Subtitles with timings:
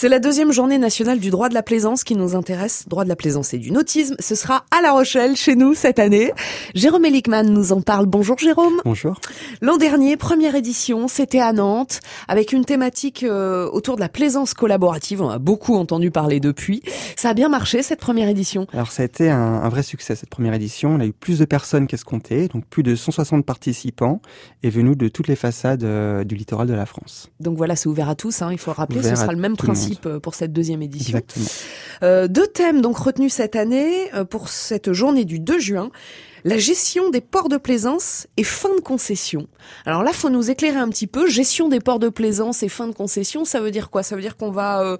[0.00, 2.84] C'est la deuxième journée nationale du droit de la plaisance qui nous intéresse.
[2.88, 4.14] Droit de la plaisance et du nautisme.
[4.18, 6.32] Ce sera à La Rochelle, chez nous, cette année.
[6.74, 8.06] Jérôme Elickman nous en parle.
[8.06, 8.80] Bonjour Jérôme.
[8.86, 9.20] Bonjour.
[9.60, 14.54] L'an dernier, première édition, c'était à Nantes, avec une thématique euh, autour de la plaisance
[14.54, 15.20] collaborative.
[15.20, 16.82] On a beaucoup entendu parler depuis.
[17.14, 20.16] Ça a bien marché, cette première édition Alors ça a été un, un vrai succès,
[20.16, 20.94] cette première édition.
[20.94, 24.22] On a eu plus de personnes qu'escompté, donc plus de 160 participants,
[24.62, 27.28] et venus de toutes les façades euh, du littoral de la France.
[27.38, 29.38] Donc voilà, c'est ouvert à tous, hein, il faut le rappeler, Ouvert ce sera le
[29.38, 31.18] même principe euh, pour cette deuxième édition.
[31.18, 31.46] Exactement.
[32.02, 35.90] Euh, deux thèmes donc retenus cette année euh, pour cette journée du 2 juin.
[36.44, 39.46] La gestion des ports de plaisance et fin de concession.
[39.84, 41.28] Alors là, faut nous éclairer un petit peu.
[41.28, 44.02] Gestion des ports de plaisance et fin de concession, ça veut dire quoi?
[44.02, 44.96] Ça veut dire qu'on va, euh,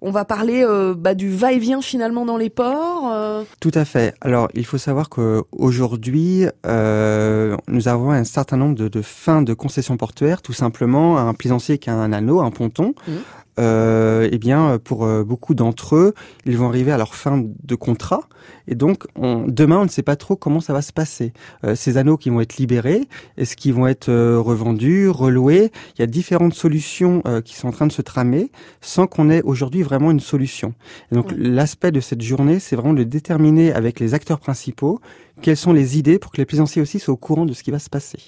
[0.00, 3.44] on va parler euh, bah, du va-et-vient finalement dans les ports.
[3.60, 4.14] Tout à fait.
[4.20, 9.54] Alors, il faut savoir qu'aujourd'hui, euh, nous avons un certain nombre de, de fins de
[9.54, 12.94] concessions portuaires, tout simplement un plaisancier qui a un anneau, un ponton.
[13.08, 13.18] Mhm.
[13.60, 16.14] Euh, eh bien, pour euh, beaucoup d'entre eux,
[16.46, 18.22] ils vont arriver à leur fin de contrat,
[18.68, 21.32] et donc on, demain, on ne sait pas trop comment ça va se passer.
[21.64, 23.02] Euh, ces anneaux qui vont être libérés,
[23.36, 25.70] est-ce qu'ils vont être euh, revendus, reloués?
[25.96, 29.28] Il y a différentes solutions euh, qui sont en train de se tramer, sans qu'on
[29.30, 30.74] ait aujourd'hui vraiment une solution.
[31.12, 31.36] Et donc, Ouais.
[31.38, 35.00] l'aspect de cette journée, c'est vraiment de déterminer avec les acteurs principaux
[35.42, 37.70] quelles sont les idées pour que les plaisanciers aussi soient au courant de ce qui
[37.70, 38.18] va se passer.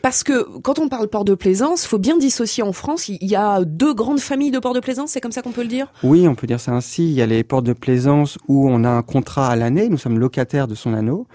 [0.00, 3.08] Parce que quand on parle port de plaisance, faut bien dissocier en France.
[3.10, 5.62] Il y a deux grandes familles de ports de plaisance, c'est comme ça qu'on peut
[5.62, 5.90] le dire?
[6.02, 7.04] Oui, on peut dire ça ainsi.
[7.04, 9.98] Il y a les ports de plaisance où on a un contrat à l'année, nous
[9.98, 11.26] sommes locataires de son anneau.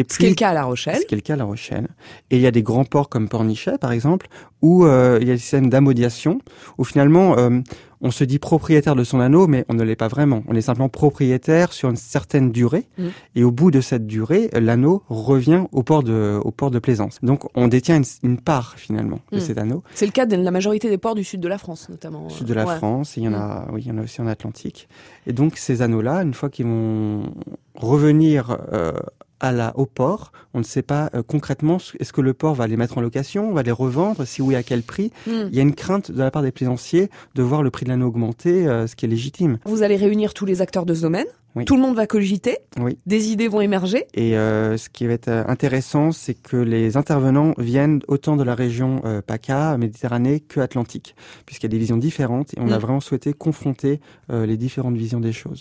[0.00, 0.96] Et Ce qui est le cas à La Rochelle.
[0.96, 1.88] ce qui est le cas à La Rochelle.
[2.30, 4.28] Et il y a des grands ports comme Pornichet, par exemple,
[4.62, 6.40] où euh, il y a des systèmes d'amodiation,
[6.78, 7.60] où finalement euh,
[8.02, 10.42] on se dit propriétaire de son anneau, mais on ne l'est pas vraiment.
[10.48, 13.08] On est simplement propriétaire sur une certaine durée, Mm.
[13.36, 17.18] et au bout de cette durée, l'anneau revient au port de, au port de plaisance.
[17.22, 19.40] Donc on détient une, une part finalement de Mm.
[19.40, 21.88] cet anneau, C'est le cas de la majorité des ports du sud de la France,
[21.90, 22.28] notamment.
[22.30, 22.76] sud de la Ouais.
[22.76, 24.88] France, et il y en a, oui, il y en a aussi en Atlantique.
[25.26, 27.24] Et donc ces anneaux-là, une fois qu'ils vont
[27.74, 28.92] revenir euh,
[29.40, 32.54] à la, au port, on ne sait pas euh, concrètement ce- est-ce que le port
[32.54, 35.10] va les mettre en location, va les revendre, si oui à quel prix.
[35.26, 35.48] Hmm.
[35.50, 37.90] Il y a une crainte de la part des plaisanciers de voir le prix de
[37.90, 39.58] l'anneau augmenter, euh, ce qui est légitime.
[39.64, 41.26] Vous allez réunir tous les acteurs de ce domaine.
[41.56, 41.64] Oui.
[41.64, 42.58] Tout le monde va cogiter.
[42.78, 42.96] Oui.
[43.06, 44.04] Des idées vont émerger.
[44.14, 48.44] Et euh, ce qui va être euh, intéressant, c'est que les intervenants viennent autant de
[48.44, 51.16] la région euh, PACA, Méditerranée, que Atlantique,
[51.46, 52.80] puisqu'il y a des visions différentes et on a Mm.
[52.80, 54.00] vraiment souhaité confronter
[54.30, 55.58] euh, les différentes visions des choses.